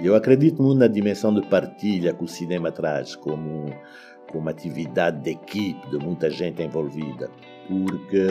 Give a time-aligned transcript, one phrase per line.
[0.00, 3.66] Eu acredito muito na dimensão de partilha que o cinema traz, como,
[4.30, 7.30] como atividade de equipe, de muita gente envolvida,
[7.68, 8.26] porque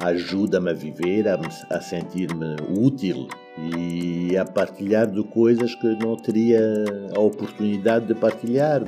[0.00, 1.38] ajuda-me a viver, a,
[1.70, 3.28] a sentir-me útil
[3.76, 6.60] e a partilhar de coisas que não teria
[7.14, 8.82] a oportunidade de partilhar.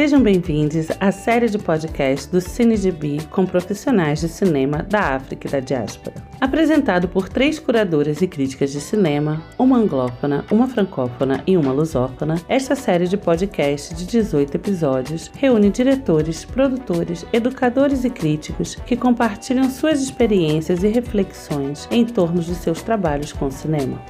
[0.00, 5.50] Sejam bem-vindos à série de podcast do CineGB com profissionais de cinema da África e
[5.50, 6.16] da diáspora.
[6.40, 12.40] Apresentado por três curadoras e críticas de cinema, uma anglófona, uma francófona e uma lusófona,
[12.48, 19.68] esta série de podcast de 18 episódios reúne diretores, produtores, educadores e críticos que compartilham
[19.68, 24.00] suas experiências e reflexões em torno de seus trabalhos com cinema.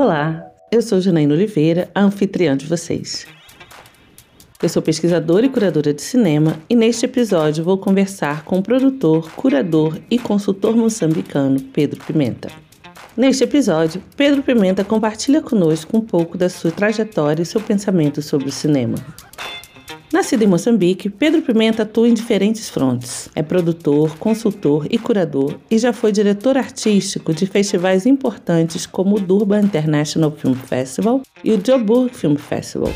[0.00, 3.26] Olá, eu sou Janaína Oliveira, a anfitriã de vocês.
[4.62, 9.28] Eu sou pesquisadora e curadora de cinema e neste episódio vou conversar com o produtor,
[9.32, 12.48] curador e consultor moçambicano Pedro Pimenta.
[13.16, 18.50] Neste episódio, Pedro Pimenta compartilha conosco um pouco da sua trajetória e seu pensamento sobre
[18.50, 18.98] o cinema.
[20.10, 23.28] Nascido em Moçambique, Pedro Pimenta atua em diferentes frontes.
[23.34, 29.20] É produtor, consultor e curador e já foi diretor artístico de festivais importantes como o
[29.20, 32.92] Durban International Film Festival e o Joburg Film Festival.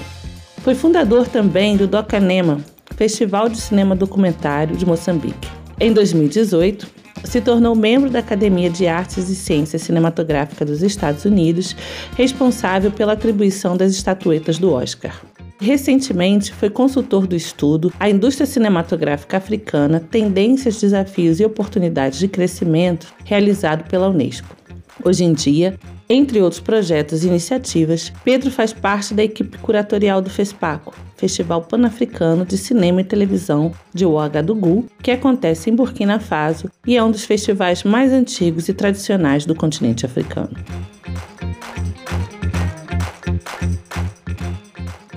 [0.62, 2.64] Foi fundador também do Docanema,
[2.96, 5.48] Festival de Cinema Documentário de Moçambique.
[5.78, 6.88] Em 2018,
[7.24, 11.76] se tornou membro da Academia de Artes e Ciências Cinematográficas dos Estados Unidos,
[12.16, 15.20] responsável pela atribuição das estatuetas do Oscar.
[15.62, 23.14] Recentemente, foi consultor do estudo A Indústria Cinematográfica Africana, Tendências, Desafios e Oportunidades de Crescimento,
[23.24, 24.56] realizado pela Unesco.
[25.04, 30.28] Hoje em dia, entre outros projetos e iniciativas, Pedro faz parte da equipe curatorial do
[30.28, 36.96] FESPACO, Festival Pan-Africano de Cinema e Televisão de Ouagadougou, que acontece em Burkina Faso e
[36.96, 40.56] é um dos festivais mais antigos e tradicionais do continente africano.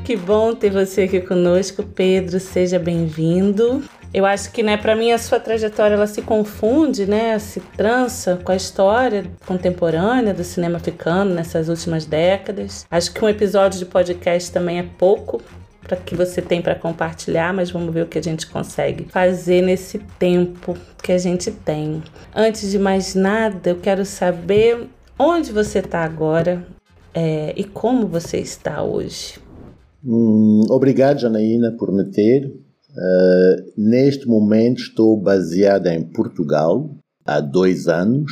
[0.05, 2.39] Que bom ter você aqui conosco, Pedro.
[2.39, 3.83] Seja bem-vindo.
[4.13, 8.39] Eu acho que, né, para mim a sua trajetória ela se confunde, né, se trança
[8.43, 12.85] com a história contemporânea do cinema africano nessas últimas décadas.
[12.91, 15.41] Acho que um episódio de podcast também é pouco
[15.81, 19.63] para que você tem para compartilhar, mas vamos ver o que a gente consegue fazer
[19.63, 22.03] nesse tempo que a gente tem.
[22.33, 24.87] Antes de mais nada, eu quero saber
[25.17, 26.63] onde você está agora
[27.11, 29.43] é, e como você está hoje.
[30.05, 32.45] Hum, obrigado, Janaína, por me ter.
[32.45, 36.89] Uh, neste momento estou baseada em Portugal
[37.25, 38.31] há dois anos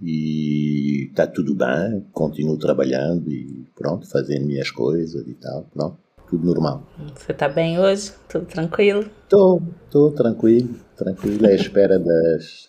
[0.00, 5.98] e está tudo bem, continuo trabalhando e pronto, fazendo minhas coisas e tal, pronto,
[6.30, 6.86] tudo normal.
[7.14, 8.12] Você está bem hoje?
[8.28, 9.04] Tudo tranquilo?
[9.24, 12.68] Estou, estou tranquilo, tranquilo, à espera das,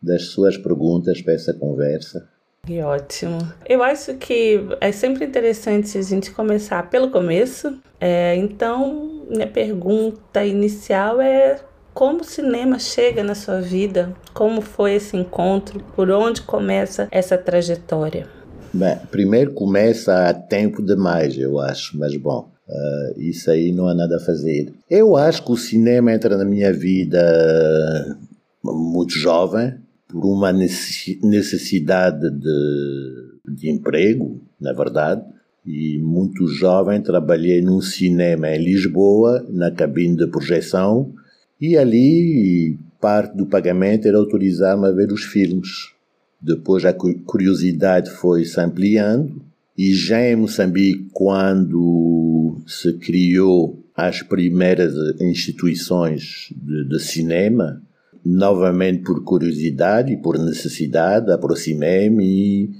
[0.00, 2.28] das suas perguntas para essa conversa.
[2.64, 3.38] Que ótimo.
[3.68, 7.76] Eu acho que é sempre interessante a gente começar pelo começo.
[8.00, 11.58] É, então, minha pergunta inicial é
[11.92, 14.14] como o cinema chega na sua vida?
[14.32, 15.82] Como foi esse encontro?
[15.96, 18.28] Por onde começa essa trajetória?
[18.72, 23.94] Bem, primeiro começa há tempo demais, eu acho, mas bom, uh, isso aí não há
[23.94, 24.72] nada a fazer.
[24.88, 28.16] Eu acho que o cinema entra na minha vida
[28.64, 29.81] muito jovem,
[30.12, 35.24] por uma necessidade de, de emprego, na verdade,
[35.64, 41.14] e muito jovem trabalhei num cinema em Lisboa, na cabine de projeção,
[41.58, 45.92] e ali parte do pagamento era autorizar-me a ver os filmes.
[46.40, 49.42] Depois a curiosidade foi se ampliando,
[49.78, 57.82] e já em Moçambique, quando se criou as primeiras instituições de, de cinema,
[58.24, 62.70] novamente por curiosidade e por necessidade, aproximei-me e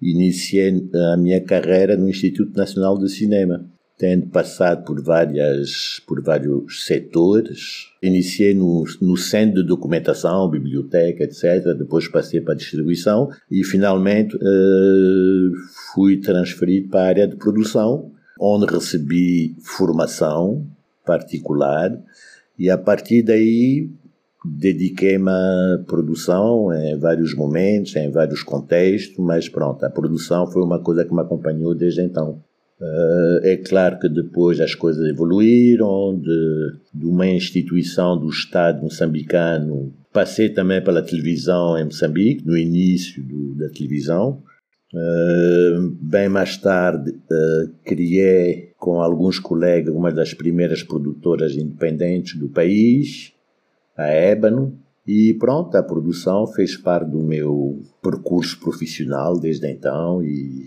[0.00, 3.64] iniciei a minha carreira no Instituto Nacional de Cinema,
[3.96, 7.88] tendo passado por várias por vários setores.
[8.02, 11.76] Iniciei no, no centro de documentação, biblioteca, etc.
[11.76, 15.52] Depois passei para a distribuição e finalmente uh,
[15.94, 20.66] fui transferido para a área de produção, onde recebi formação
[21.04, 21.96] particular
[22.58, 23.90] e a partir daí
[24.44, 30.78] dediquei-me à produção em vários momentos, em vários contextos, mas pronto, a produção foi uma
[30.78, 32.42] coisa que me acompanhou desde então.
[32.80, 39.92] Uh, é claro que depois as coisas evoluíram, de, de uma instituição do Estado moçambicano,
[40.12, 44.42] passei também pela televisão em Moçambique, no início do, da televisão,
[44.94, 52.48] Uh, bem mais tarde, uh, criei com alguns colegas uma das primeiras produtoras independentes do
[52.48, 53.33] país,
[53.96, 60.66] a Ébano, e pronto, a produção fez parte do meu percurso profissional desde então e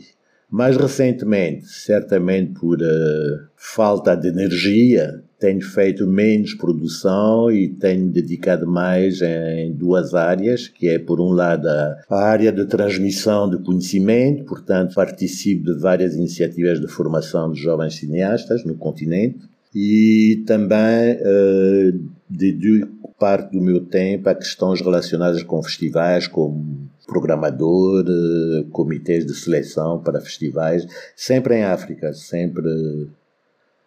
[0.50, 8.66] mais recentemente, certamente por uh, falta de energia, tenho feito menos produção e tenho dedicado
[8.66, 14.46] mais em duas áreas, que é por um lado a área de transmissão de conhecimento,
[14.46, 19.40] portanto participo de várias iniciativas de formação de jovens cineastas no continente
[19.74, 28.06] e também uh, dedico parte do meu tempo a questões relacionadas com festivais como programador,
[28.08, 30.86] eh, comitês de seleção para festivais,
[31.16, 33.10] sempre em África, sempre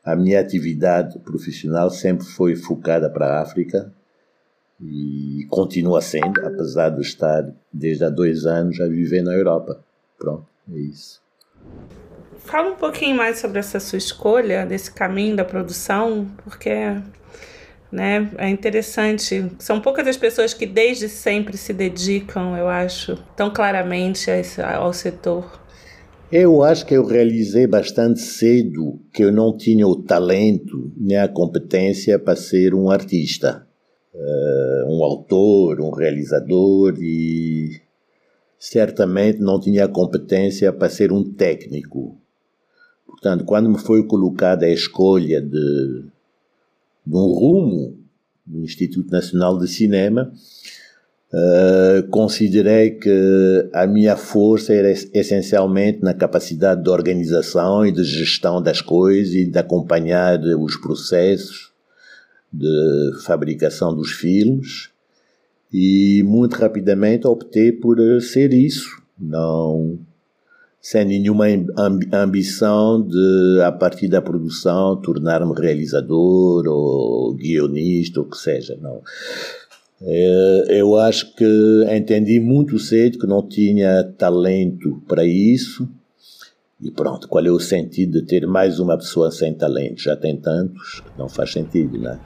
[0.03, 3.93] a minha atividade profissional sempre foi focada para a África
[4.81, 9.85] e continua sendo, apesar de estar desde há dois anos a viver na Europa.
[10.19, 11.21] Pronto, é isso.
[12.45, 16.71] Fala um pouquinho mais sobre essa sua escolha, desse caminho da produção, porque
[17.91, 18.31] né?
[18.39, 19.51] É interessante.
[19.59, 24.31] São poucas as pessoas que desde sempre se dedicam, eu acho, tão claramente
[24.63, 25.61] ao setor.
[26.31, 31.27] Eu acho que eu realizei bastante cedo que eu não tinha o talento nem a
[31.27, 33.67] competência para ser um artista,
[34.15, 37.81] uh, um autor, um realizador e
[38.57, 42.17] certamente não tinha a competência para ser um técnico.
[43.11, 46.11] Portanto, quando me foi colocada a escolha de
[47.07, 47.99] de um rumo
[48.47, 50.33] do Instituto Nacional de Cinema,
[51.33, 58.63] uh, considerei que a minha força era essencialmente na capacidade de organização e de gestão
[58.63, 61.71] das coisas e de acompanhar os processos
[62.53, 64.91] de fabricação dos filmes
[65.73, 69.99] e muito rapidamente optei por ser isso, não
[70.81, 71.47] sem nenhuma
[72.13, 79.03] ambição de, a partir da produção, tornar-me realizador ou guionista, ou o que seja, não.
[80.03, 81.45] É, eu acho que
[81.95, 85.87] entendi muito cedo que não tinha talento para isso.
[86.81, 90.01] E pronto, qual é o sentido de ter mais uma pessoa sem talento?
[90.01, 92.19] Já tem tantos que não faz sentido, não é?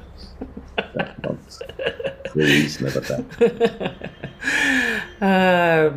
[2.33, 3.25] Foi isso, na verdade.
[5.21, 5.93] ah,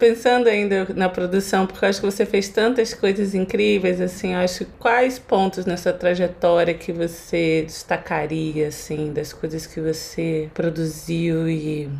[0.00, 4.64] pensando ainda na produção, porque eu acho que você fez tantas coisas incríveis, assim, acho
[4.78, 11.90] quais pontos nessa trajetória que você destacaria, assim, das coisas que você produziu e,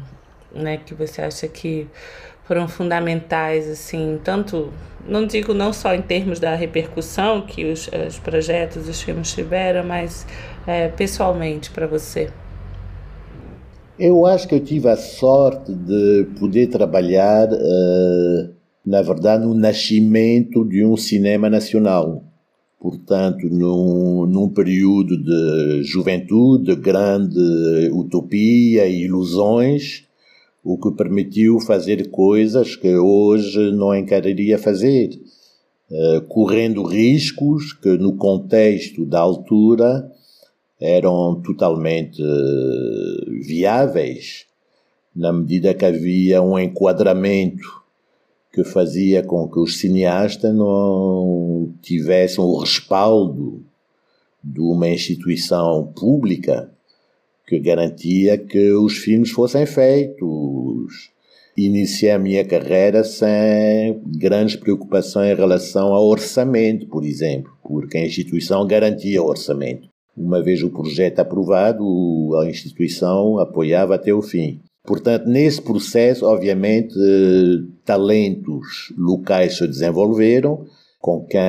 [0.50, 1.86] né, que você acha que
[2.44, 4.72] foram fundamentais, assim, tanto,
[5.06, 9.84] não digo não só em termos da repercussão que os, os projetos, os filmes tiveram,
[9.84, 10.26] mas
[10.66, 12.30] é, pessoalmente para você.
[14.00, 18.48] Eu acho que eu tive a sorte de poder trabalhar, uh,
[18.84, 22.24] na verdade, no nascimento de um cinema nacional.
[22.80, 30.06] Portanto, num, num período de juventude, de grande utopia e ilusões,
[30.64, 35.10] o que permitiu fazer coisas que hoje não encararia fazer,
[35.90, 40.10] uh, correndo riscos que, no contexto da altura,
[40.80, 44.46] eram totalmente eh, viáveis,
[45.14, 47.80] na medida que havia um enquadramento
[48.52, 53.62] que fazia com que os cineastas não tivessem o respaldo
[54.42, 56.70] de uma instituição pública
[57.46, 61.10] que garantia que os filmes fossem feitos.
[61.56, 68.06] Iniciei a minha carreira sem grandes preocupações em relação ao orçamento, por exemplo, porque a
[68.06, 69.89] instituição garantia o orçamento.
[70.16, 74.60] Uma vez o projeto aprovado, a instituição apoiava até o fim.
[74.84, 76.94] Portanto, nesse processo, obviamente,
[77.84, 80.64] talentos locais se desenvolveram,
[80.98, 81.40] com quem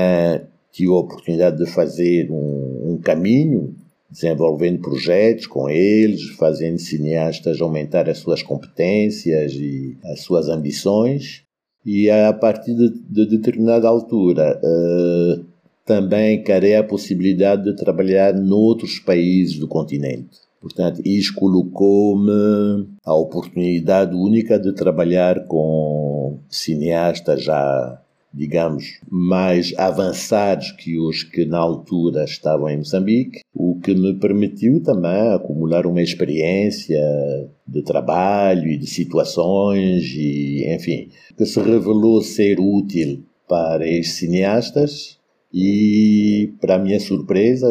[0.72, 3.76] tive a oportunidade de fazer um, um caminho,
[4.10, 11.44] desenvolvendo projetos com eles, fazendo cineastas aumentar as suas competências e as suas ambições.
[11.86, 15.46] E a partir de, de determinada altura, uh,
[15.86, 20.40] também encarei a possibilidade de trabalhar noutros países do continente.
[20.62, 28.00] Portanto, isso colocou-me a oportunidade única de trabalhar com cineastas já,
[28.32, 34.84] digamos, mais avançados que os que na altura estavam em Moçambique, o que me permitiu
[34.84, 37.02] também acumular uma experiência
[37.68, 45.20] de trabalho e de situações e, enfim, que se revelou ser útil para esses cineastas
[45.54, 47.68] e, para minha surpresa,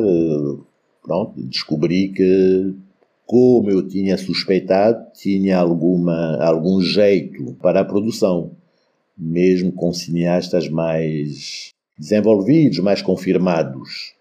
[1.03, 2.75] pronto, descobri que,
[3.27, 8.53] como eu tinha suspeitado, tinha alguma, algum jeito para a produção.
[9.17, 14.15] mesmo com cineastas mais desenvolvidos, mais confirmados.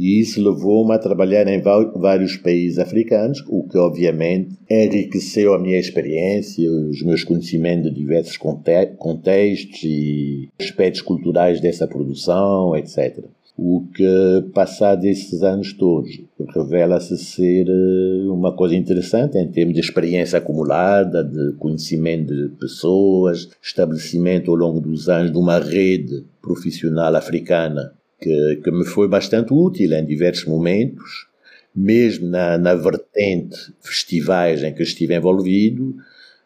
[0.00, 5.78] E isso levou-me a trabalhar em vários países africanos, o que obviamente enriqueceu a minha
[5.78, 13.26] experiência, os meus conhecimentos de diversos contextos e aspectos culturais dessa produção, etc.
[13.58, 16.18] O que, passados esses anos todos,
[16.54, 23.50] revela-se ser eh, uma coisa interessante em termos de experiência acumulada, de conhecimento de pessoas,
[23.62, 29.52] estabelecimento ao longo dos anos de uma rede profissional africana que, que me foi bastante
[29.52, 31.26] útil em diversos momentos,
[31.74, 35.94] mesmo na, na vertente festivais em que estive envolvido,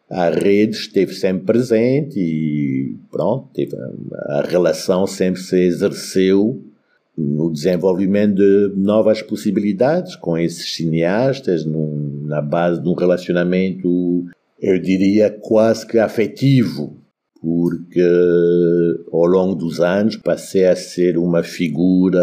[0.09, 3.75] a rede esteve sempre presente e pronto, teve,
[4.27, 6.63] a relação sempre se exerceu
[7.17, 14.25] no desenvolvimento de novas possibilidades com esses cineastas, num, na base de um relacionamento,
[14.59, 16.97] eu diria, quase que afetivo,
[17.45, 18.01] porque
[19.13, 22.19] ao longo dos anos passei a ser uma figura,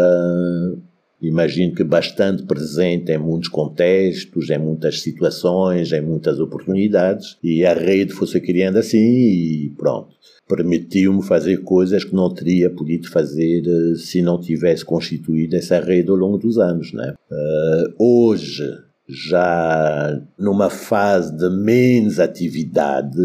[1.21, 7.73] imagino que bastante presente em muitos contextos, em muitas situações, em muitas oportunidades, e a
[7.73, 10.13] rede foi-se criando assim e pronto.
[10.45, 16.09] Permitiu-me fazer coisas que não teria podido fazer eh, se não tivesse constituído essa rede
[16.09, 16.91] ao longo dos anos.
[16.91, 17.13] Né?
[17.31, 18.69] Uh, hoje,
[19.07, 23.21] já numa fase de menos atividade,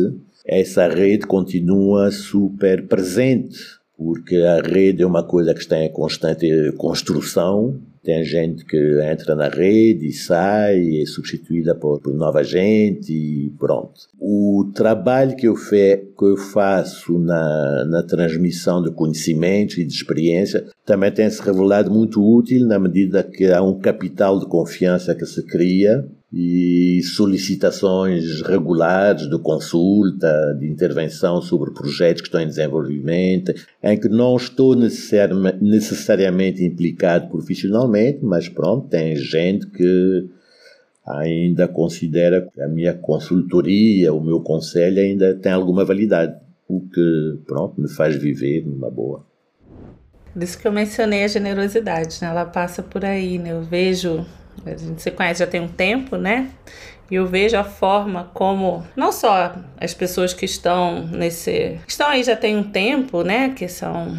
[0.49, 3.59] essa rede continua super presente,
[3.95, 7.79] porque a rede é uma coisa que está em constante construção.
[8.03, 13.51] Tem gente que entra na rede e sai, é substituída por, por nova gente e
[13.59, 14.09] pronto.
[14.19, 19.93] O trabalho que eu, fe, que eu faço na, na transmissão de conhecimentos e de
[19.93, 25.15] experiência também tem se revelado muito útil na medida que há um capital de confiança
[25.15, 32.47] que se cria e solicitações regulares de consulta, de intervenção sobre projetos que estão em
[32.47, 40.29] desenvolvimento, em que não estou necessariamente implicado profissionalmente, mas pronto, tem gente que
[41.07, 46.35] ainda considera que a minha consultoria, o meu conselho ainda tem alguma validade,
[46.69, 49.25] o que, pronto, me faz viver numa boa.
[50.35, 52.29] Por isso que eu mencionei a generosidade, né?
[52.29, 53.53] Ela passa por aí, né?
[53.53, 54.27] Eu vejo
[54.67, 56.51] a gente se conhece já tem um tempo, né?
[57.11, 61.81] E eu vejo a forma como não só as pessoas que estão nesse.
[61.87, 63.51] estão aí já tem um tempo, né?
[63.57, 64.17] Que são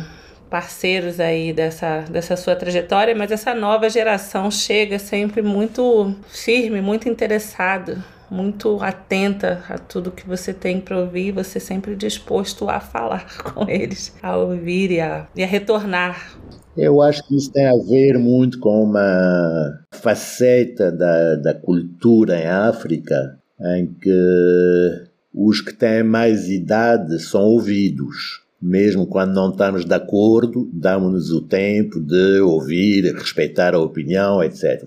[0.50, 7.08] parceiros aí dessa, dessa sua trajetória, mas essa nova geração chega sempre muito firme, muito
[7.08, 13.27] interessado, muito atenta a tudo que você tem para ouvir, você sempre disposto a falar
[13.53, 16.34] com eles, a ouvir e a, e a retornar
[16.78, 22.46] eu acho que isso tem a ver muito com uma faceta da, da cultura em
[22.46, 23.40] África
[23.76, 28.42] em que os que têm mais idade são ouvidos.
[28.62, 34.84] Mesmo quando não estamos de acordo, damos-nos o tempo de ouvir, respeitar a opinião, etc.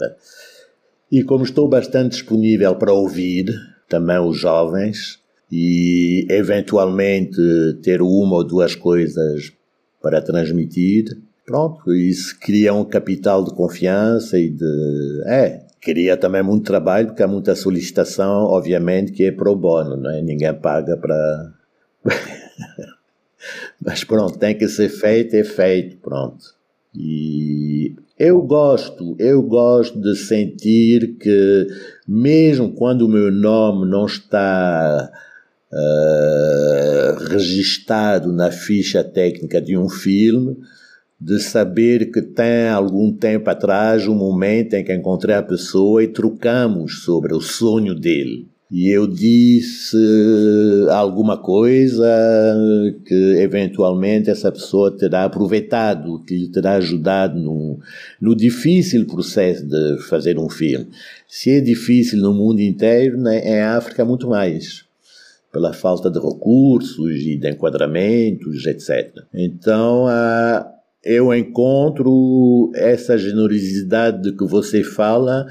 [1.10, 3.46] E como estou bastante disponível para ouvir
[3.88, 5.20] também os jovens
[5.50, 7.36] e eventualmente
[7.82, 9.52] ter uma ou duas coisas
[10.02, 11.04] para transmitir,
[11.44, 15.22] Pronto, isso cria um capital de confiança e de.
[15.26, 20.10] É, cria também muito trabalho, porque há muita solicitação, obviamente, que é pro bono, não
[20.10, 20.22] é?
[20.22, 21.52] Ninguém paga para.
[23.84, 26.54] Mas pronto, tem que ser feito, é feito, pronto.
[26.94, 31.66] E eu gosto, eu gosto de sentir que,
[32.06, 35.10] mesmo quando o meu nome não está
[35.72, 40.56] uh, registado na ficha técnica de um filme,
[41.24, 46.08] de saber que tem algum tempo atrás um momento em que encontrei a pessoa e
[46.08, 48.48] trocamos sobre o sonho dele.
[48.68, 49.96] E eu disse
[50.90, 52.08] alguma coisa
[53.04, 57.78] que eventualmente essa pessoa terá aproveitado, que lhe terá ajudado no,
[58.20, 60.88] no difícil processo de fazer um filme.
[61.28, 64.84] Se é difícil no mundo inteiro, né, em África muito mais
[65.52, 69.18] pela falta de recursos e de enquadramentos, etc.
[69.34, 70.66] Então, a,
[71.04, 75.46] eu encontro essa generosidade de que você fala,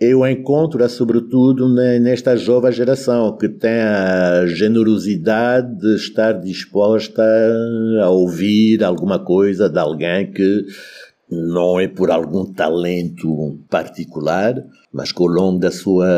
[0.00, 7.22] eu encontro-a sobretudo nesta jovem geração que tem a generosidade de estar disposta
[8.02, 10.64] a ouvir alguma coisa de alguém que
[11.30, 14.54] não é por algum talento particular,
[14.92, 16.08] mas que ao longo da sua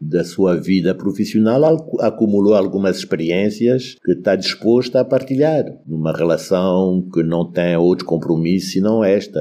[0.00, 1.64] da sua vida profissional
[2.00, 8.72] acumulou algumas experiências que está disposto a partilhar numa relação que não tem outro compromisso
[8.72, 9.40] senão esta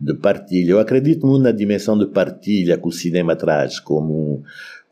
[0.00, 0.72] de partilha.
[0.72, 4.42] Eu acredito muito na dimensão de partilha que o cinema traz como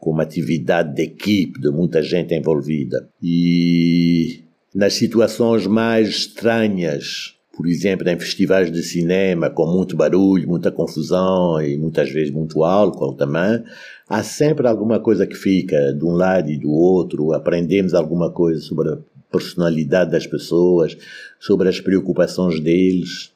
[0.01, 3.07] como atividade de equipe, de muita gente envolvida.
[3.23, 4.43] E
[4.75, 11.61] nas situações mais estranhas, por exemplo, em festivais de cinema com muito barulho, muita confusão
[11.61, 13.63] e muitas vezes muito álcool também,
[14.09, 18.63] há sempre alguma coisa que fica de um lado e do outro, aprendemos alguma coisa
[18.63, 18.99] sobre a
[19.31, 20.97] personalidade das pessoas,
[21.39, 23.31] sobre as preocupações deles,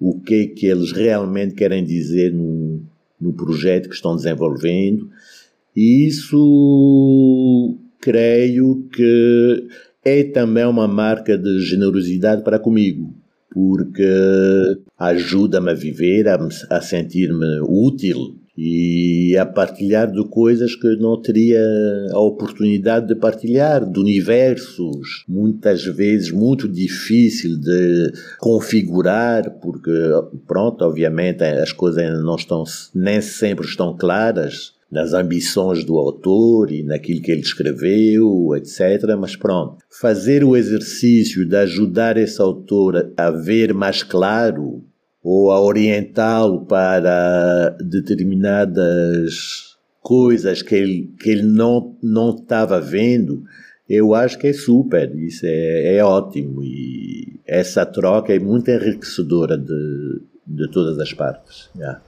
[0.00, 2.80] o que é que eles realmente querem dizer no,
[3.20, 5.10] no projeto que estão desenvolvendo.
[5.76, 9.68] E isso creio que
[10.02, 13.19] é também uma marca de generosidade para comigo,
[13.52, 14.04] porque
[14.98, 16.38] ajuda-me a viver, a,
[16.70, 21.64] a sentir-me útil e a partilhar de coisas que não teria
[22.12, 29.90] a oportunidade de partilhar, de universos, muitas vezes muito difícil de configurar, porque,
[30.46, 32.64] pronto, obviamente as coisas não estão,
[32.94, 39.16] nem sempre estão claras nas ambições do autor e naquilo que ele escreveu, etc.
[39.18, 44.82] Mas pronto, fazer o exercício de ajudar esse autor a ver mais claro
[45.22, 53.44] ou a orientá-lo para determinadas coisas que ele, que ele não não estava vendo,
[53.88, 59.58] eu acho que é super, isso é, é ótimo e essa troca é muito enriquecedora
[59.58, 61.68] de, de todas as partes.
[61.76, 62.00] Yeah.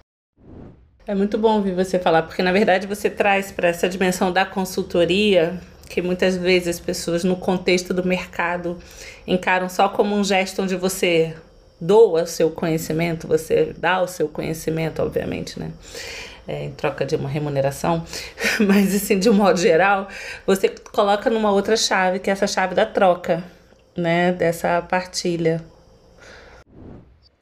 [1.05, 4.47] É muito bom ouvir você falar, porque na verdade você traz para essa dimensão da
[4.47, 8.79] consultoria que muitas vezes as pessoas no contexto do mercado
[9.27, 11.35] encaram só como um gesto onde você
[11.81, 15.73] doa o seu conhecimento, você dá o seu conhecimento, obviamente, né?
[16.47, 18.05] É, em troca de uma remuneração,
[18.67, 20.09] mas assim, de um modo geral,
[20.47, 23.43] você coloca numa outra chave, que é essa chave da troca,
[23.97, 24.33] né?
[24.33, 25.63] Dessa partilha.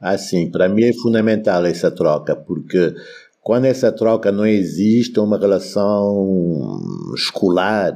[0.00, 2.94] Assim, para mim é fundamental essa troca, porque
[3.42, 6.80] quando essa troca não existe, uma relação
[7.14, 7.94] escolar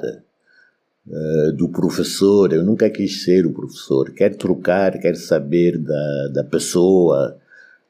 [1.07, 6.45] uh, do professor, eu nunca quis ser o professor, quero trocar, quero saber da, da
[6.45, 7.37] pessoa,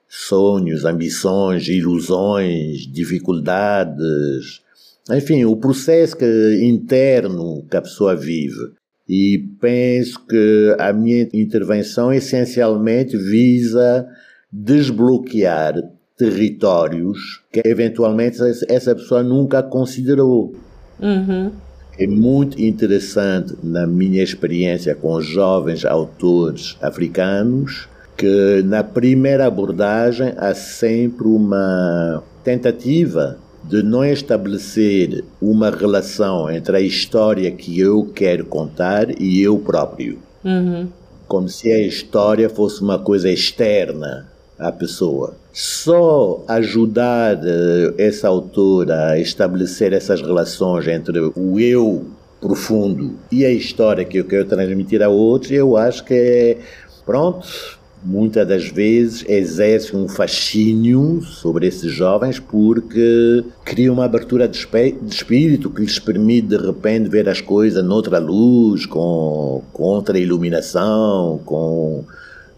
[0.08, 4.62] sonhos, ambições, ilusões, dificuldades,
[5.10, 8.72] enfim, o processo que, interno que a pessoa vive.
[9.08, 14.08] E penso que a minha intervenção essencialmente visa
[14.50, 15.74] desbloquear
[16.24, 20.54] territórios que eventualmente essa pessoa nunca considerou.
[21.00, 21.50] Uhum.
[21.98, 30.54] É muito interessante, na minha experiência com jovens autores africanos, que na primeira abordagem há
[30.54, 39.20] sempre uma tentativa de não estabelecer uma relação entre a história que eu quero contar
[39.20, 40.18] e eu próprio.
[40.44, 40.88] Uhum.
[41.26, 45.43] Como se a história fosse uma coisa externa à pessoa.
[45.54, 52.06] Só ajudar uh, essa autora a estabelecer essas relações entre o eu
[52.40, 56.58] profundo e a história que eu quero transmitir a outros, eu acho que é,
[57.06, 57.46] pronto,
[58.04, 65.14] muitas das vezes exerce um fascínio sobre esses jovens porque cria uma abertura de, de,
[65.14, 71.40] espírito que lhes permite de repente ver as coisas noutra luz, com, com outra iluminação,
[71.44, 72.04] com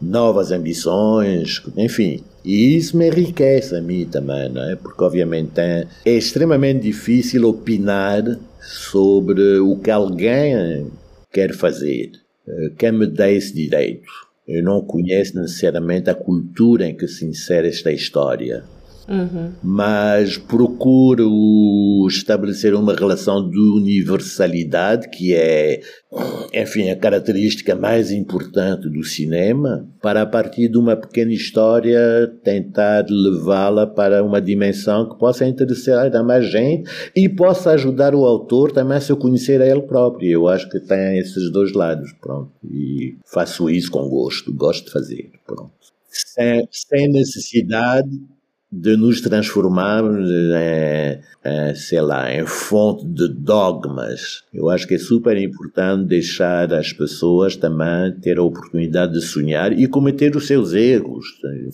[0.00, 2.24] novas ambições, enfim.
[2.46, 4.76] E isso me enriquece a mim também, não é?
[4.76, 8.22] Porque, obviamente, é, extremamente difícil opinar
[8.60, 10.86] sobre o que alguém
[11.32, 12.12] quer fazer.
[12.46, 14.08] Eh, quem me dá esse direito?
[14.46, 18.62] Eu não conheço necessariamente a cultura em que se insere esta história.
[19.08, 19.52] Uhum.
[19.62, 25.80] Mas procuro estabelecer uma relação de universalidade, que é,
[26.52, 32.00] enfim, a característica mais importante do cinema, para a partir de uma pequena história
[32.42, 38.24] tentar levá-la para uma dimensão que possa interessar a mais gente e possa ajudar o
[38.24, 40.28] autor também a se conhecer a ele próprio.
[40.28, 42.50] Eu acho que tem esses dois lados, pronto.
[42.64, 45.70] E faço isso com gosto, gosto de fazer, pronto.
[46.08, 48.08] Sem, sem necessidade
[48.70, 54.42] de nos transformarmos em, em, sei lá, em fonte de dogmas.
[54.52, 59.72] Eu acho que é super importante deixar as pessoas também ter a oportunidade de sonhar
[59.72, 61.26] e cometer os seus erros.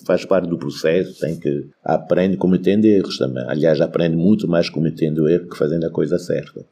[0.07, 3.45] Faz parte do processo, tem que aprender cometendo erros também.
[3.49, 6.65] Aliás, aprende muito mais cometendo erro que fazendo a coisa certa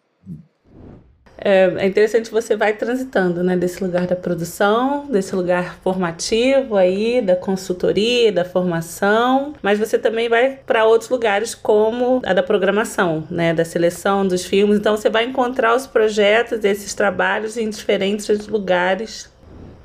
[1.40, 7.20] é, é interessante você vai transitando, né, desse lugar da produção, desse lugar formativo aí,
[7.22, 13.24] da consultoria, da formação, mas você também vai para outros lugares como a da programação,
[13.30, 14.78] né, da seleção dos filmes.
[14.78, 19.30] Então você vai encontrar os projetos, esses trabalhos em diferentes lugares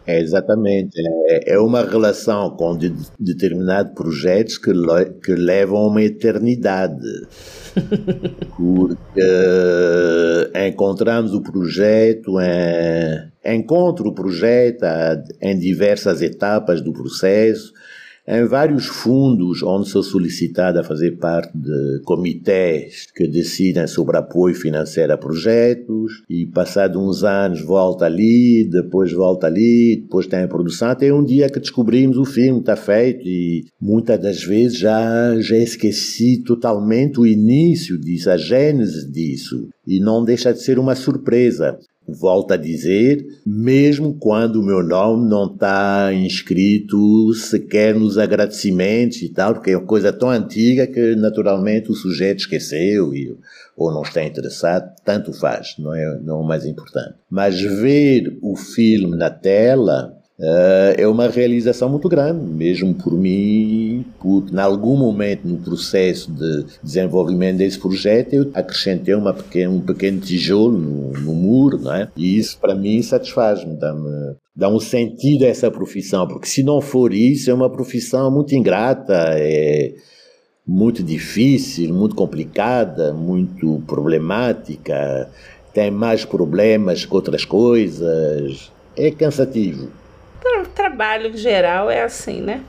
[0.08, 1.02] é, exatamente.
[1.28, 4.72] É, é uma relação com de, determinados projetos que,
[5.24, 7.02] que levam a uma eternidade.
[8.56, 14.86] Porque uh, encontramos o projeto em, encontro o projeto
[15.42, 17.74] em diversas etapas do processo,
[18.28, 24.56] em vários fundos onde sou solicitado a fazer parte de comitês que decidem sobre apoio
[24.56, 30.48] financeiro a projetos e passado uns anos volta ali, depois volta ali, depois tem a
[30.48, 35.40] produção, até um dia que descobrimos o filme está feito e muitas das vezes já,
[35.40, 40.96] já esqueci totalmente o início disso, a gênese disso e não deixa de ser uma
[40.96, 41.78] surpresa.
[42.08, 49.30] Volto a dizer, mesmo quando o meu nome não está inscrito sequer nos agradecimentos e
[49.30, 53.36] tal, porque é uma coisa tão antiga que naturalmente o sujeito esqueceu e,
[53.76, 57.16] ou não está interessado, tanto faz, não é, não é o mais importante.
[57.30, 60.15] Mas ver o filme na tela
[60.98, 66.66] é uma realização muito grande, mesmo por mim, porque em algum momento no processo de
[66.84, 69.36] desenvolvimento desse projeto eu acrescentei uma
[69.70, 72.10] um pequeno tijolo no, no muro, não é?
[72.18, 76.82] E isso para mim satisfaz-me, dá-me dá um sentido a essa profissão, porque se não
[76.82, 79.94] for isso é uma profissão muito ingrata, é
[80.68, 85.30] muito difícil, muito complicada, muito problemática,
[85.74, 89.90] tem mais problemas que outras coisas, é cansativo
[90.74, 92.64] trabalho geral é assim, né?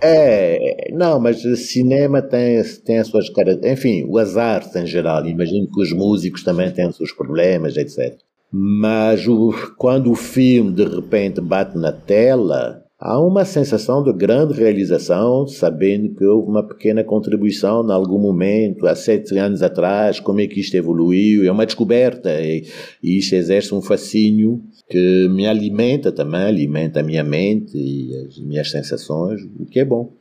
[0.00, 3.72] É, não, mas cinema tem, tem as suas características.
[3.72, 5.26] Enfim, o azar em geral.
[5.26, 8.16] Imagino que os músicos também têm os seus problemas, etc.
[8.52, 14.54] Mas o, quando o filme de repente bate na tela, há uma sensação de grande
[14.54, 20.40] realização, sabendo que houve uma pequena contribuição em algum momento, há sete anos atrás, como
[20.40, 21.44] é que isto evoluiu.
[21.44, 22.64] É uma descoberta e,
[23.02, 28.38] e isto exerce um fascínio que me alimenta também, alimenta a minha mente e as
[28.38, 30.12] minhas sensações, o que é bom.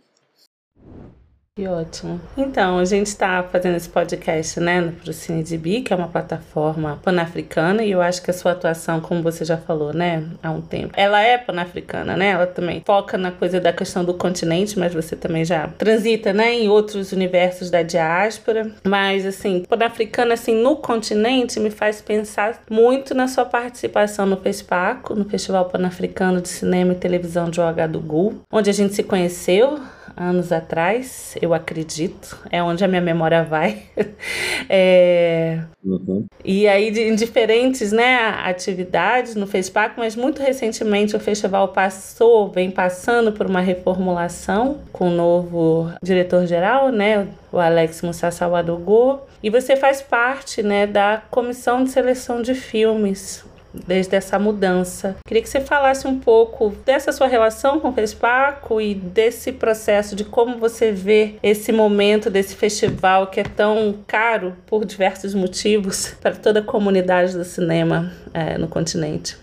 [1.57, 2.19] Que ótimo.
[2.35, 6.99] Então, a gente está fazendo esse podcast, né, para o CineDB, que é uma plataforma
[7.01, 10.59] pan-africana, e eu acho que a sua atuação, como você já falou, né, há um
[10.59, 12.31] tempo, ela é pan-africana, né?
[12.31, 16.53] Ela também foca na coisa da questão do continente, mas você também já transita, né,
[16.53, 18.69] em outros universos da diáspora.
[18.83, 25.15] Mas, assim, pan-africana, assim, no continente, me faz pensar muito na sua participação no FESPACO,
[25.15, 29.79] no Festival Pan-Africano de Cinema e Televisão de Ouagadougou, onde a gente se conheceu
[30.15, 32.39] anos atrás, eu acredito.
[32.51, 33.83] É onde a minha memória vai.
[34.69, 35.59] é...
[35.83, 36.25] Uhum.
[36.43, 42.49] E aí, de, em diferentes né, atividades no FESPAC, mas muito recentemente o festival passou,
[42.49, 49.21] vem passando por uma reformulação com o novo diretor-geral, né, o Alex Moussa Sawadogo.
[49.43, 53.43] E você faz parte né, da comissão de seleção de filmes
[53.85, 55.15] desde essa mudança.
[55.25, 60.15] Queria que você falasse um pouco dessa sua relação com o FESPACO e desse processo
[60.15, 66.15] de como você vê esse momento desse festival que é tão caro por diversos motivos
[66.21, 69.37] para toda a comunidade do cinema é, no continente.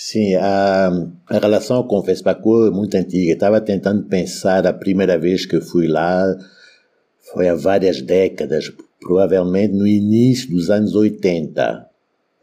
[0.00, 0.90] Sim, a,
[1.28, 3.32] a relação com o FESPACO é muito antiga.
[3.32, 6.24] Estava tentando pensar a primeira vez que fui lá,
[7.32, 11.88] foi há várias décadas, provavelmente no início dos anos 80.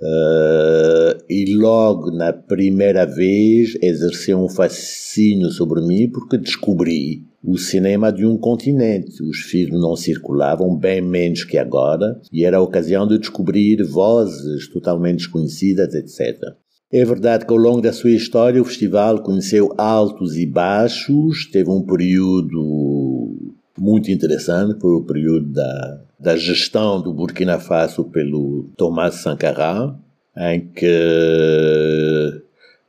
[0.01, 8.11] Uh, e logo na primeira vez exerceu um fascínio sobre mim porque descobri o cinema
[8.11, 9.23] de um continente.
[9.23, 14.67] Os filmes não circulavam, bem menos que agora, e era a ocasião de descobrir vozes
[14.69, 16.41] totalmente desconhecidas, etc.
[16.91, 21.69] É verdade que ao longo da sua história o festival conheceu altos e baixos, teve
[21.69, 29.15] um período muito interessante, foi o período da da gestão do Burkina Faso pelo Tomás
[29.15, 29.95] Sankara,
[30.37, 32.41] em que,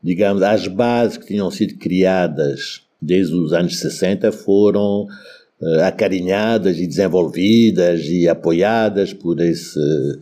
[0.03, 5.07] digamos, as bases que tinham sido criadas desde os anos 60 foram
[5.61, 9.79] uh, acarinhadas e desenvolvidas e apoiadas por esse,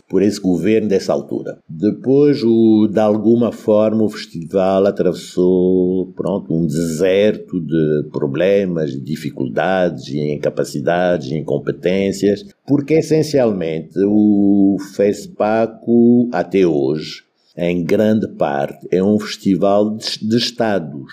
[0.08, 1.58] por esse governo dessa altura.
[1.68, 11.30] Depois, o, de alguma forma, o festival atravessou pronto, um deserto de problemas, dificuldades, incapacidades,
[11.30, 17.22] incompetências, porque essencialmente o FESPACO, até hoje,
[17.56, 21.12] em grande parte, é um festival de, Estados,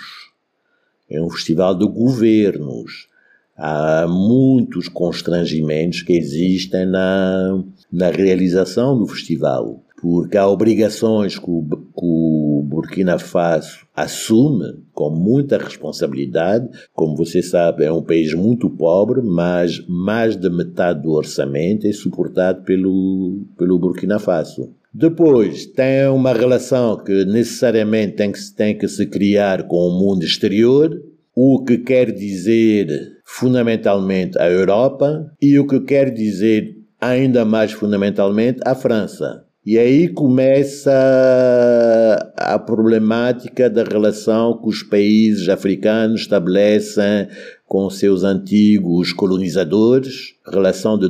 [1.10, 3.10] é um festival de governos.
[3.58, 11.64] Há muitos constrangimentos que existem na, na realização do festival, porque há obrigações que o,
[11.64, 16.68] que o Burkina Faso assume com muita responsabilidade.
[16.92, 21.92] Como você sabe, é um país muito pobre, mas mais de metade do orçamento é
[21.92, 24.74] suportado pelo, pelo Burkina Faso.
[24.92, 30.24] Depois, tem uma relação que necessariamente tem que, tem que se criar com o mundo
[30.24, 31.00] exterior,
[31.36, 32.88] o que quer dizer
[33.24, 39.46] fundamentalmente a Europa e o que quer dizer ainda mais fundamentalmente a França.
[39.64, 40.92] E aí começa
[42.36, 47.28] a problemática da relação que os países africanos estabelecem
[47.68, 51.08] com seus antigos colonizadores, relação de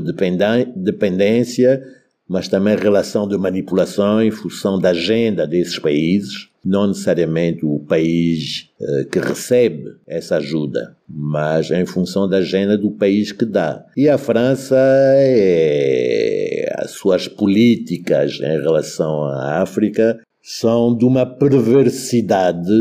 [0.76, 1.82] dependência,
[2.28, 8.70] mas também relação de manipulação em função da agenda desses países, não necessariamente o país
[8.80, 13.86] uh, que recebe essa ajuda, mas em função da agenda do país que dá.
[13.98, 22.72] E a França, é, as suas políticas em relação à África são de uma perversidade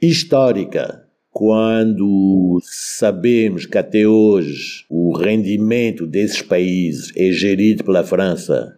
[0.00, 8.74] histórica quando sabemos que até hoje o rendimento desses países é gerido pela França,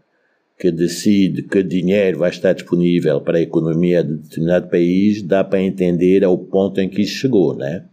[0.58, 5.62] que decide que dinheiro vai estar disponível para a economia de determinado país, dá para
[5.62, 7.84] entender ao ponto em que isso chegou, né?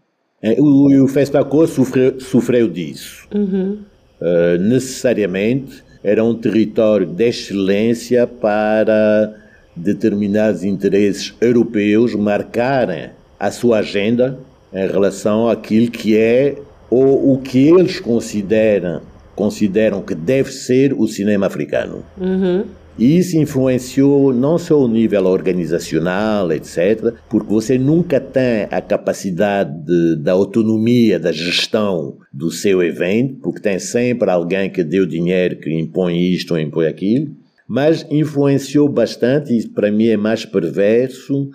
[0.41, 3.27] É, o, o FESPACO sofreu, sofreu disso.
[3.33, 3.79] Uhum.
[4.19, 9.35] Uh, necessariamente era um território de excelência para
[9.75, 14.39] determinados interesses europeus marcarem a sua agenda
[14.73, 16.55] em relação àquilo que é
[16.89, 19.01] ou o que eles consideram
[19.35, 22.03] consideram que deve ser o cinema africano.
[22.19, 22.63] Uhum.
[22.97, 29.77] E isso influenciou não só o nível organizacional, etc., porque você nunca tem a capacidade
[29.83, 35.57] de, da autonomia da gestão do seu evento, porque tem sempre alguém que deu dinheiro,
[35.57, 37.35] que impõe isto ou impõe aquilo,
[37.67, 41.49] mas influenciou bastante, e para mim é mais perverso,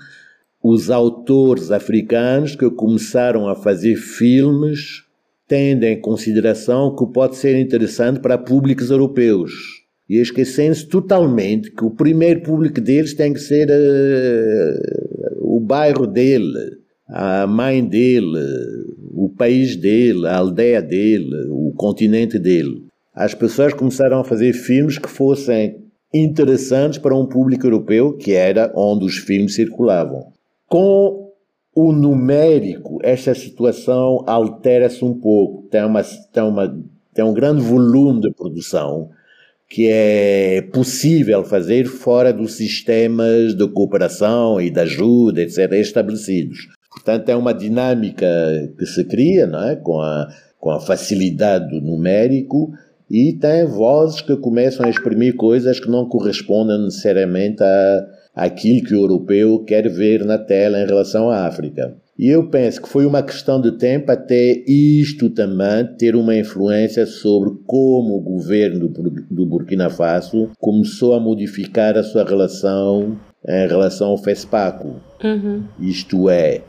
[0.63, 5.05] os autores africanos que começaram a fazer filmes
[5.51, 9.51] tendo em consideração que pode ser interessante para públicos europeus
[10.09, 16.55] e esquecendo-se totalmente que o primeiro público deles tem que ser uh, o bairro dele,
[17.09, 18.39] a mãe dele,
[19.13, 22.85] o país dele, a aldeia dele, o continente dele.
[23.13, 25.79] As pessoas começaram a fazer filmes que fossem
[26.15, 30.27] interessantes para um público europeu, que era onde os filmes circulavam.
[30.69, 31.30] Com
[31.75, 35.69] o numérico, esta situação altera-se um pouco.
[35.69, 36.79] Tem, uma, tem, uma,
[37.15, 39.11] tem um grande volume de produção
[39.69, 46.67] que é possível fazer fora dos sistemas de cooperação e de ajuda, etc., estabelecidos.
[46.91, 48.27] Portanto, é uma dinâmica
[48.77, 49.77] que se cria não é?
[49.77, 50.29] com, a,
[50.59, 52.73] com a facilidade do numérico
[53.09, 58.95] e tem vozes que começam a exprimir coisas que não correspondem necessariamente a aquilo que
[58.95, 61.95] o europeu quer ver na tela em relação à África.
[62.19, 67.07] E eu penso que foi uma questão de tempo até isto também ter uma influência
[67.07, 68.89] sobre como o governo
[69.31, 74.97] do Burkina Faso começou a modificar a sua relação em relação ao FESPACO.
[75.25, 75.63] Uhum.
[75.81, 76.61] Isto é,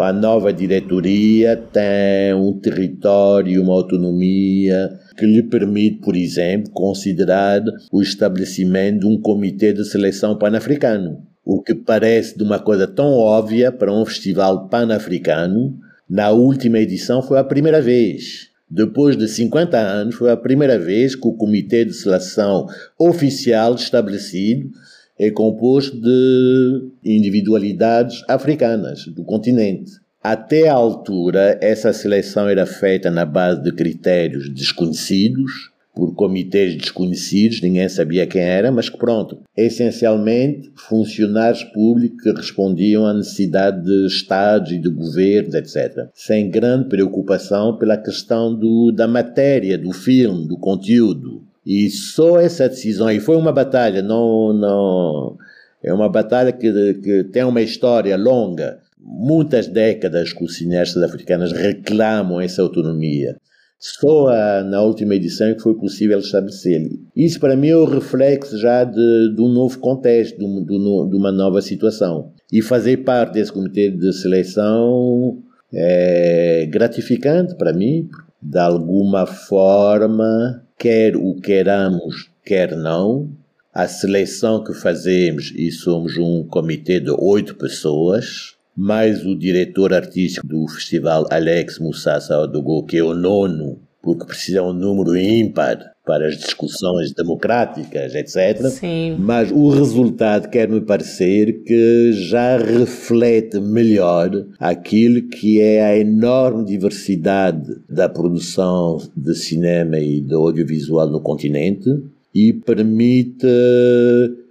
[0.00, 8.02] a nova diretoria tem um território, uma autonomia que lhe permite, por exemplo, considerar o
[8.02, 11.22] estabelecimento de um comitê de seleção pan-africano.
[11.44, 15.76] O que parece de uma coisa tão óbvia para um festival pan-africano,
[16.08, 18.48] na última edição foi a primeira vez.
[18.70, 22.66] Depois de 50 anos, foi a primeira vez que o comitê de seleção
[22.98, 24.70] oficial estabelecido
[25.18, 29.92] é composto de individualidades africanas do continente.
[30.22, 37.62] Até a altura, essa seleção era feita na base de critérios desconhecidos, por comitês desconhecidos,
[37.62, 44.06] ninguém sabia quem era, mas que pronto, essencialmente funcionários públicos que respondiam à necessidade de
[44.06, 46.08] estados e de governos, etc.
[46.12, 51.42] Sem grande preocupação pela questão do, da matéria, do filme, do conteúdo.
[51.66, 55.36] E só essa decisão, e foi uma batalha, não, não,
[55.82, 61.52] é uma batalha que, que tem uma história longa, muitas décadas que os cineastas africanos
[61.52, 63.36] reclamam essa autonomia.
[63.78, 66.88] Só a, na última edição é que foi possível estabelecer.
[67.14, 71.16] Isso para mim é o reflexo já de, de um novo contexto, de, de, de
[71.16, 72.32] uma nova situação.
[72.50, 75.38] E fazer parte desse comitê de seleção
[75.70, 78.08] é gratificante para mim,
[78.40, 83.30] de alguma forma quer o queiramos, quer não,
[83.72, 90.46] a seleção que fazemos, e somos um comitê de oito pessoas, mais o diretor artístico
[90.46, 96.26] do festival, Alex Moussassa Odogo, que é o nono, porque precisa um número ímpar para
[96.26, 98.66] as discussões democráticas, etc.
[98.68, 99.16] Sim.
[99.18, 107.76] Mas o resultado quer-me parecer que já reflete melhor aquilo que é a enorme diversidade
[107.88, 111.88] da produção de cinema e de audiovisual no continente
[112.34, 113.46] e permite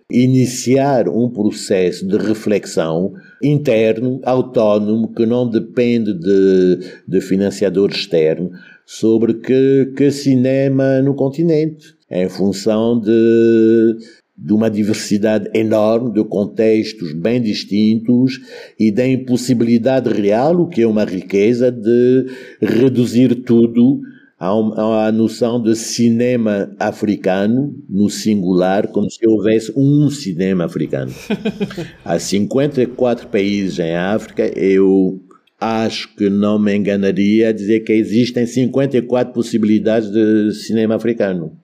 [0.10, 8.52] iniciar um processo de reflexão interno, autónomo, que não depende de, de financiador externo,
[8.86, 13.98] sobre que, que cinema no continente, em função de
[14.36, 18.39] de uma diversidade enorme de contextos bem distintos
[18.80, 22.26] e da impossibilidade real, o que é uma riqueza, de
[22.60, 24.02] reduzir tudo
[24.38, 31.13] à, noção de cinema africano, no singular, como se houvesse um cinema africano.
[32.04, 35.22] Há 54 países em África, eu
[35.63, 41.58] acho que não me enganaria a dizer que existem 54 possibilidades de cinema africano.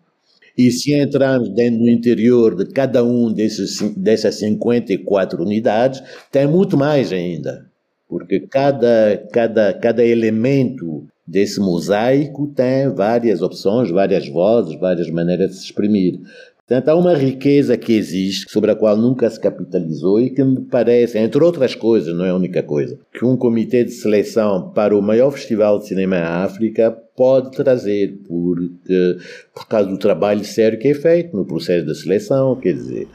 [0.57, 6.77] E se entrarmos dentro do interior de cada um desses, dessas 54 unidades, tem muito
[6.77, 7.65] mais ainda.
[8.07, 15.57] Porque cada, cada, cada elemento desse mosaico tem várias opções, várias vozes, várias maneiras de
[15.57, 16.19] se exprimir.
[16.69, 20.61] Portanto, há uma riqueza que existe, sobre a qual nunca se capitalizou e que me
[20.61, 24.95] parece, entre outras coisas, não é a única coisa, que um comitê de seleção para
[24.95, 29.17] o maior festival de cinema em África pode trazer, porque,
[29.51, 33.07] por causa do trabalho sério que é feito no processo de seleção, quer dizer,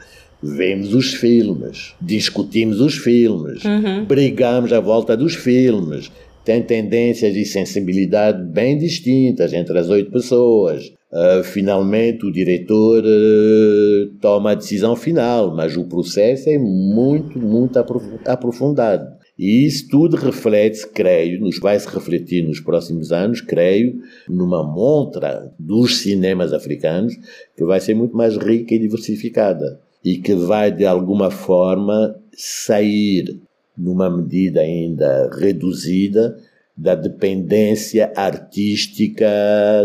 [0.43, 4.03] vemos os filmes, discutimos os filmes, uhum.
[4.03, 6.11] brigamos à volta dos filmes,
[6.43, 10.91] tem tendências e sensibilidade bem distintas entre as oito pessoas.
[11.15, 17.79] Uh, finalmente o diretor uh, toma a decisão final, mas o processo é muito, muito
[18.25, 19.15] aprofundado.
[19.39, 25.53] E isso tudo reflete-se, creio, nos vai se refletir nos próximos anos, creio, numa montra
[25.57, 27.15] dos cinemas africanos
[27.55, 33.39] que vai ser muito mais rica e diversificada e que vai de alguma forma sair
[33.77, 36.37] numa medida ainda reduzida
[36.77, 39.25] da dependência artística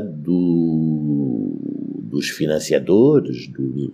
[0.02, 0.99] do,
[2.10, 3.92] dos financiadores, do,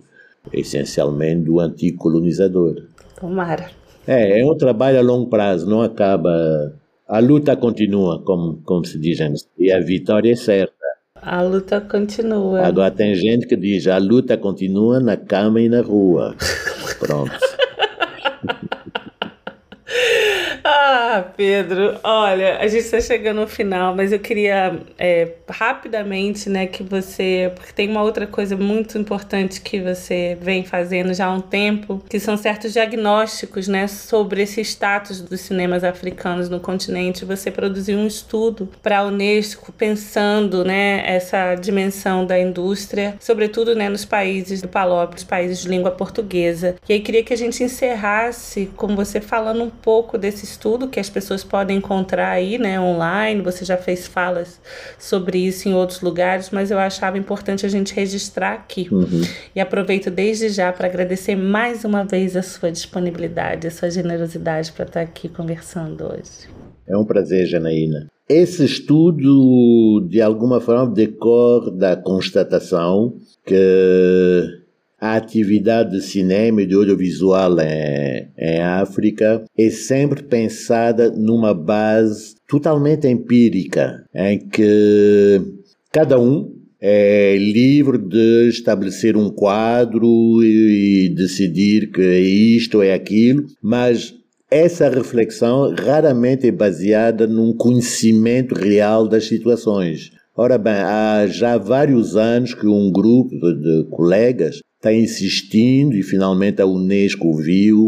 [0.51, 2.83] essencialmente do antigo colonizador.
[3.19, 3.69] Tomara.
[4.05, 6.73] É, é um trabalho a longo prazo, não acaba.
[7.07, 9.19] A luta continua, como, como se diz,
[9.57, 10.73] e a vitória é certa.
[11.15, 12.61] A luta continua.
[12.61, 16.35] Agora tem gente que diz a luta continua na cama e na rua.
[16.99, 17.31] Pronto.
[20.89, 26.65] Ah, Pedro, olha, a gente está chegando ao final, mas eu queria é, rapidamente, né,
[26.65, 27.51] que você.
[27.55, 32.01] Porque tem uma outra coisa muito importante que você vem fazendo já há um tempo,
[32.09, 37.25] que são certos diagnósticos, né, sobre esse status dos cinemas africanos no continente.
[37.25, 43.89] Você produziu um estudo para a Unesco pensando, né, essa dimensão da indústria, sobretudo, né,
[43.89, 46.77] nos países do PALOP, os países de língua portuguesa.
[46.87, 50.99] E aí queria que a gente encerrasse com você falando um pouco desse estudo que
[50.99, 53.41] as pessoas podem encontrar aí, né, online.
[53.41, 54.59] Você já fez falas
[54.99, 58.89] sobre isso em outros lugares, mas eu achava importante a gente registrar aqui.
[58.91, 59.21] Uhum.
[59.55, 64.73] E aproveito desde já para agradecer mais uma vez a sua disponibilidade, a sua generosidade
[64.73, 66.49] para estar aqui conversando hoje.
[66.85, 68.07] É um prazer, Janaína.
[68.27, 74.66] Esse estudo, de alguma forma, decorre da constatação que
[74.99, 82.35] a atividade de cinema e de audiovisual em, em África é sempre pensada numa base
[82.47, 85.41] totalmente empírica, em que
[85.91, 93.45] cada um é livre de estabelecer um quadro e decidir que é isto é aquilo,
[93.61, 94.13] mas
[94.49, 100.11] essa reflexão raramente é baseada num conhecimento real das situações.
[100.35, 106.61] Ora bem, há já vários anos que um grupo de colegas está insistindo e finalmente
[106.61, 107.83] a Unesco viu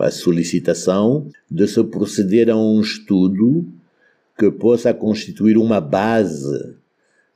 [0.00, 3.64] a solicitação de se proceder a um estudo
[4.36, 6.74] que possa constituir uma base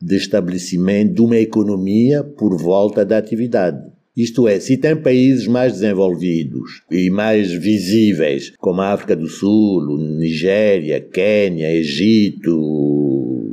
[0.03, 3.93] de estabelecimento de uma economia por volta da atividade.
[4.17, 9.99] Isto é, se tem países mais desenvolvidos e mais visíveis, como a África do Sul,
[9.99, 12.59] Nigéria, Quênia, Egito,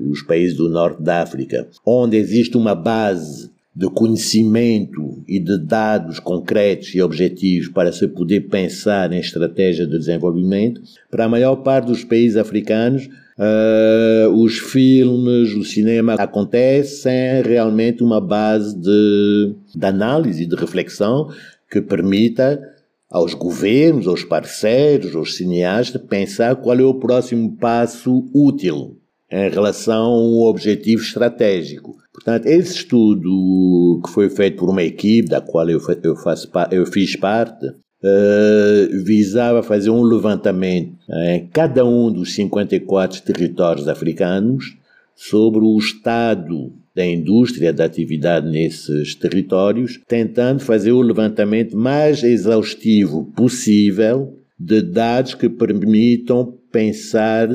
[0.10, 6.20] os países do norte da África, onde existe uma base de conhecimento e de dados
[6.20, 11.88] concretos e objetivos para se poder pensar em estratégias de desenvolvimento, para a maior parte
[11.88, 20.46] dos países africanos, uh, os filmes, o cinema acontecem realmente uma base de, de análise,
[20.46, 21.30] de reflexão
[21.70, 22.62] que permita
[23.10, 28.98] aos governos, aos parceiros, aos cineastas pensar qual é o próximo passo útil
[29.34, 31.98] em relação a um objetivo estratégico.
[32.14, 36.86] Portanto, esse estudo que foi feito por uma equipe da qual eu, eu, faço, eu
[36.86, 40.94] fiz parte, uh, visava fazer um levantamento
[41.32, 44.78] em cada um dos 54 territórios africanos
[45.16, 53.26] sobre o estado da indústria da atividade nesses territórios, tentando fazer o levantamento mais exaustivo
[53.36, 57.50] possível de dados que permitam pensar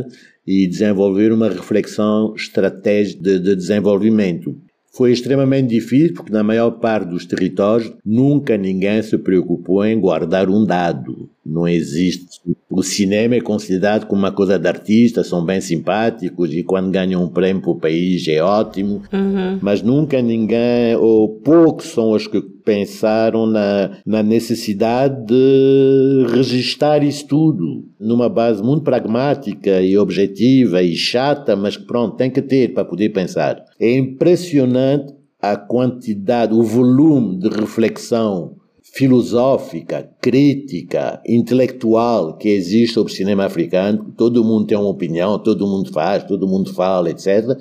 [0.50, 4.56] e desenvolver uma reflexão estratégica de, de desenvolvimento.
[4.96, 10.48] foi extremamente difícil porque na maior parte dos territórios nunca ninguém se preocupou em guardar
[10.48, 11.28] um dado.
[11.44, 12.40] Não existe.
[12.70, 17.22] O cinema é considerado como uma coisa de artista, são bem simpáticos e quando ganham
[17.22, 19.58] um prêmio para o país é ótimo, uhum.
[19.60, 27.26] mas nunca ninguém, ou poucos são os que pensaram na, na necessidade de registrar isso
[27.26, 32.74] tudo numa base muito pragmática e objetiva e chata, mas que pronto, tem que ter
[32.74, 33.64] para poder pensar.
[33.80, 43.16] É impressionante a quantidade, o volume de reflexão filosófica, crítica, intelectual que existe sobre o
[43.16, 44.12] cinema africano.
[44.14, 47.58] Todo mundo tem uma opinião, todo mundo faz, todo mundo fala, etc.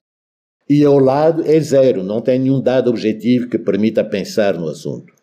[0.70, 5.14] E ao lado é zero, não tem nenhum dado objetivo que permita pensar no assunto.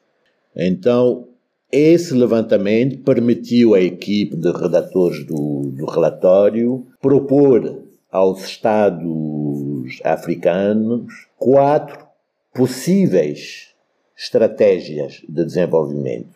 [0.56, 1.28] Então,
[1.70, 12.06] esse levantamento permitiu à equipe de redatores do, do relatório propor aos Estados africanos quatro
[12.54, 13.74] possíveis
[14.16, 16.33] estratégias de desenvolvimento,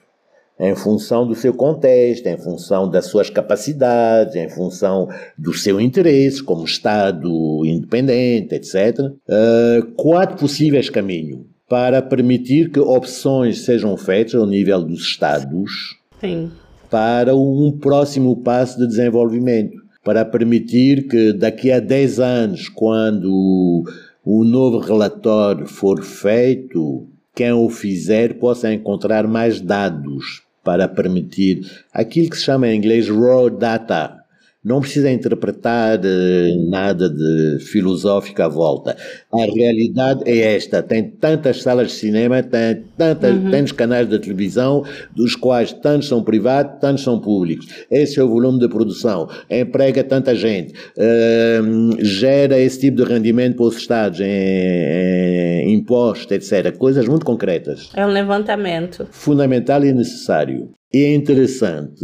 [0.59, 6.43] em função do seu contexto, em função das suas capacidades, em função do seu interesse
[6.43, 8.99] como Estado independente, etc.
[8.99, 15.97] Uh, eh, quatro possíveis caminhos para permitir que opções sejam feitas ao nível dos Estados
[16.21, 16.51] Sim.
[16.91, 23.85] para um próximo passo de desenvolvimento, para permitir que daqui a 10 anos, quando
[24.25, 31.63] o novo relatório for feito, quem o fizer possa encontrar mais dados para permitir
[31.95, 34.18] aquilo que se chama em inglês raw data,
[34.65, 38.97] não precisa interpretar eh, nada de filosófico à volta.
[39.33, 43.51] A realidade é esta: tem tantas salas de cinema, tem tantas, uhum.
[43.51, 44.85] tantos canais de televisão,
[45.15, 47.67] dos quais tantos são privados, tantos são públicos.
[47.91, 49.29] Esse é o volume de produção.
[49.51, 56.31] Emprega tanta gente, uh, gera esse tipo de rendimento para os Estados em, em impostos,
[56.31, 56.77] etc.
[56.77, 57.91] Coisas muito concretas.
[57.95, 59.07] É um levantamento.
[59.11, 60.71] Fundamental e necessário.
[60.93, 62.03] É interessante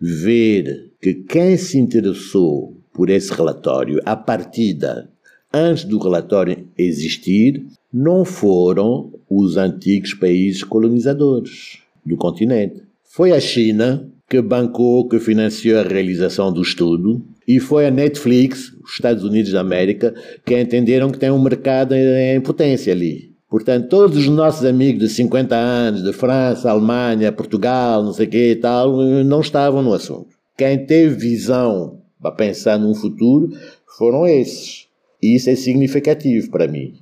[0.00, 5.08] ver que quem se interessou por esse relatório, a partida,
[5.52, 12.82] antes do relatório existir, não foram os antigos países colonizadores do continente.
[13.04, 18.72] Foi a China que bancou, que financiou a realização do estudo, e foi a Netflix,
[18.82, 20.12] os Estados Unidos da América,
[20.44, 23.33] que entenderam que tem um mercado em potência ali.
[23.54, 28.28] Portanto, todos os nossos amigos de 50 anos, de França, Alemanha, Portugal, não sei o
[28.28, 30.34] que e tal, não estavam no assunto.
[30.58, 33.50] Quem teve visão para pensar num futuro
[33.96, 34.88] foram esses.
[35.22, 36.94] E isso é significativo para mim.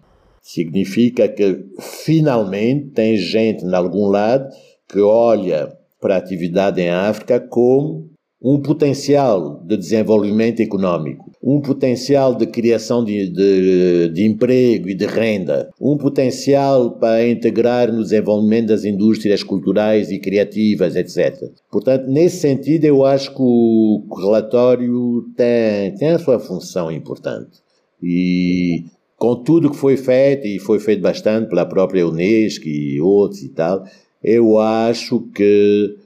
[0.42, 4.46] Significa que finalmente tem gente em algum lado
[4.86, 8.11] que olha para a atividade em África como
[8.43, 15.07] um potencial de desenvolvimento econômico, um potencial de criação de, de, de, emprego e de
[15.07, 21.51] renda, um potencial para integrar no desenvolvimento das indústrias culturais e criativas, etc.
[21.70, 27.61] Portanto, nesse sentido, eu acho que o relatório tem, tem a sua função importante.
[28.03, 28.84] E
[29.16, 33.51] com tudo que foi feito, e foi feito bastante pela própria Unesco e outros e
[33.51, 33.84] tal,
[34.22, 35.97] eu acho que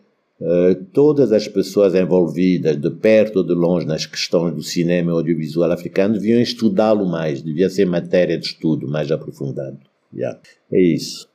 [0.93, 5.71] todas as pessoas envolvidas, de perto ou de longe, nas questões do cinema e audiovisual
[5.71, 9.79] africano, deviam estudá-lo mais, devia ser matéria de estudo mais aprofundado.
[10.15, 10.39] Yeah.
[10.73, 11.29] É isso.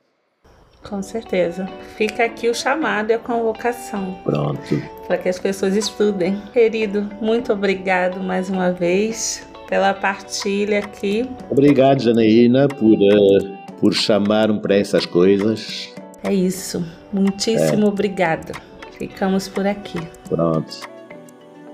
[0.82, 1.68] Com certeza.
[1.96, 4.18] Fica aqui o chamado e a convocação.
[4.24, 4.82] Pronto.
[5.06, 6.40] Para que as pessoas estudem.
[6.52, 11.24] Querido, muito obrigado mais uma vez pela partilha aqui.
[11.48, 15.88] Obrigado, Janaína, por, uh, por chamar-me para essas coisas.
[16.24, 16.84] É isso.
[17.12, 17.88] Muitíssimo é.
[17.88, 18.52] obrigada.
[19.08, 19.98] Ficamos por aqui.
[20.28, 20.88] Pronto.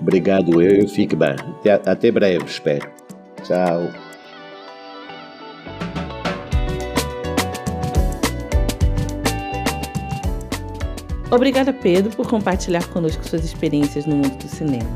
[0.01, 1.35] Obrigado, eu, eu fico bem.
[1.59, 2.89] Até, até breve, espero.
[3.43, 3.87] Tchau.
[11.29, 14.89] Obrigada, Pedro, por compartilhar conosco suas experiências no mundo do cinema.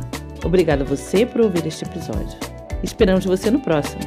[0.43, 2.35] Obrigada a você por ouvir este episódio.
[2.81, 4.01] Esperamos você no próximo.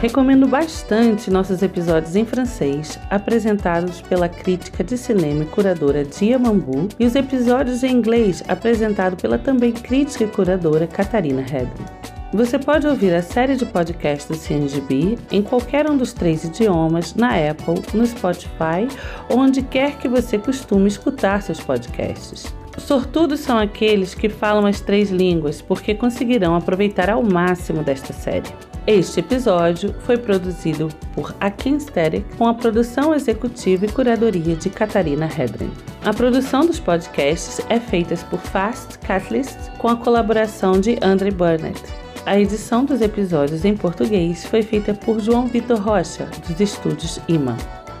[0.00, 6.88] Recomendo bastante nossos episódios em francês, apresentados pela crítica de cinema e curadora Dia Mambu,
[7.00, 11.84] e os episódios em inglês, apresentados pela também crítica e curadora Catarina Hedden.
[12.32, 17.16] Você pode ouvir a série de podcasts do CNGB em qualquer um dos três idiomas,
[17.16, 18.86] na Apple, no Spotify
[19.28, 22.54] ou onde quer que você costume escutar seus podcasts.
[22.76, 28.46] Sortudos são aqueles que falam as três línguas, porque conseguirão aproveitar ao máximo desta série.
[28.90, 35.26] Este episódio foi produzido por Akin Aesthetic com a produção executiva e curadoria de Catarina
[35.26, 35.70] Hedren.
[36.02, 41.82] A produção dos podcasts é feita por Fast Catalyst com a colaboração de Andre Burnett.
[42.24, 47.58] A edição dos episódios em português foi feita por João Vitor Rocha, dos estúdios IMA.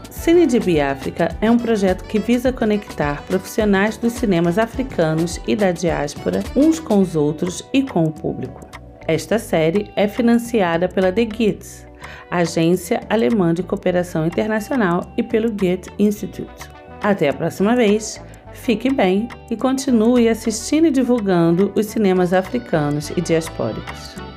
[0.08, 5.70] Cine de Biáfrica é um projeto que visa conectar profissionais dos cinemas africanos e da
[5.70, 8.77] diáspora uns com os outros e com o público.
[9.08, 11.86] Esta série é financiada pela The Gits,
[12.30, 16.68] agência alemã de cooperação internacional, e pelo Goethe Institute.
[17.02, 23.22] Até a próxima vez, fique bem e continue assistindo e divulgando os cinemas africanos e
[23.22, 24.27] diaspóricos.